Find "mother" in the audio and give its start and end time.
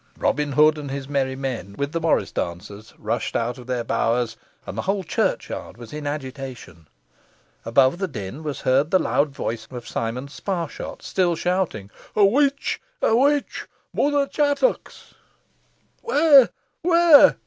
13.93-14.25